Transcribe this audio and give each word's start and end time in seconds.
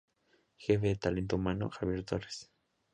Jefe 0.57 0.87
de 0.87 0.95
Talento 0.95 1.35
humano:Javier 1.35 2.03
Torres. 2.03 2.49